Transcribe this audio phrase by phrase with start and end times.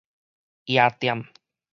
[0.65, 1.27] 夜店